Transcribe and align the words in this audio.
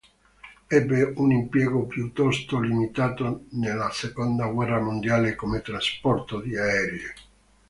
Ebbe 0.67 1.13
un 1.17 1.29
impiego 1.31 1.85
piuttosto 1.85 2.59
limitato 2.59 3.43
nella 3.51 3.91
seconda 3.91 4.47
guerra 4.47 4.81
mondiale 4.81 5.35
come 5.35 5.61
trasporto 5.61 6.39
di 6.39 6.57
aerei. 6.57 7.01